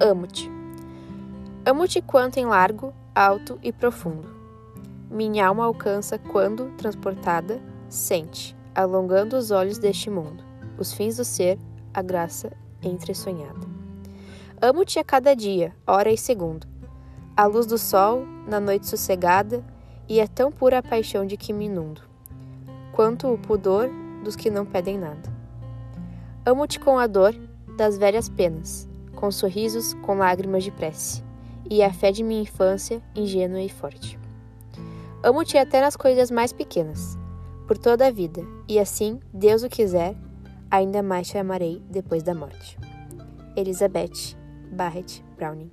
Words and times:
Amo-te. 0.00 0.50
Amo-te 1.64 2.02
quanto 2.02 2.38
em 2.38 2.46
largo, 2.46 2.92
alto 3.14 3.60
e 3.62 3.72
profundo. 3.72 4.28
Minha 5.08 5.46
alma 5.46 5.64
alcança 5.64 6.18
quando, 6.18 6.72
transportada, 6.76 7.62
sente, 7.88 8.56
alongando 8.74 9.36
os 9.36 9.52
olhos 9.52 9.78
deste 9.78 10.10
mundo, 10.10 10.42
os 10.76 10.92
fins 10.92 11.16
do 11.16 11.24
ser, 11.24 11.56
a 11.94 12.02
graça 12.02 12.50
entresonhada. 12.82 13.60
Amo-te 14.60 14.98
a 14.98 15.04
cada 15.04 15.32
dia, 15.32 15.72
hora 15.86 16.10
e 16.10 16.18
segundo. 16.18 16.66
A 17.36 17.46
luz 17.46 17.64
do 17.64 17.78
sol, 17.78 18.26
na 18.48 18.58
noite 18.58 18.88
sossegada, 18.88 19.64
e 20.08 20.18
é 20.18 20.26
tão 20.26 20.50
pura 20.50 20.78
a 20.78 20.82
paixão 20.82 21.24
de 21.24 21.36
que 21.36 21.52
me 21.52 21.66
inundo, 21.66 22.02
quanto 22.92 23.32
o 23.32 23.38
pudor 23.38 23.88
dos 24.24 24.34
que 24.34 24.50
não 24.50 24.66
pedem 24.66 24.98
nada. 24.98 25.32
Amo-te 26.44 26.80
com 26.80 26.98
a 26.98 27.06
dor 27.06 27.32
das 27.76 27.96
velhas 27.96 28.28
penas, 28.28 28.88
com 29.24 29.30
sorrisos, 29.30 29.94
com 30.02 30.18
lágrimas 30.18 30.62
de 30.62 30.70
prece, 30.70 31.24
e 31.70 31.82
a 31.82 31.90
fé 31.90 32.12
de 32.12 32.22
minha 32.22 32.42
infância, 32.42 33.02
ingênua 33.16 33.62
e 33.62 33.70
forte. 33.70 34.18
Amo-te 35.22 35.56
até 35.56 35.80
nas 35.80 35.96
coisas 35.96 36.30
mais 36.30 36.52
pequenas, 36.52 37.16
por 37.66 37.78
toda 37.78 38.06
a 38.06 38.10
vida, 38.10 38.42
e 38.68 38.78
assim, 38.78 39.18
Deus 39.32 39.62
o 39.62 39.68
quiser, 39.70 40.14
ainda 40.70 41.02
mais 41.02 41.28
te 41.28 41.38
amarei 41.38 41.82
depois 41.88 42.22
da 42.22 42.34
morte. 42.34 42.76
Elizabeth 43.56 44.36
Barrett 44.70 45.24
Browning 45.38 45.70